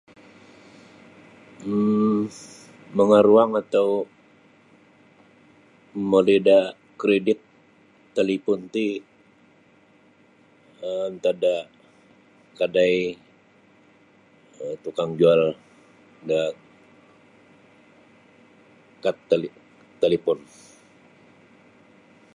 um 1.73 2.23
mangaruang 2.97 3.51
atau 3.61 3.87
momoli 5.95 6.37
da 6.47 6.59
kredit 7.01 7.39
talipon 8.15 8.59
ti 8.73 8.85
um 10.85 11.01
antad 11.09 11.35
da 11.43 11.55
kadai 12.57 12.95
tukang 14.83 15.11
jual 15.19 15.41
da 16.29 16.39
kat 19.03 19.17
tali 19.29 19.49
talipon. 20.01 20.37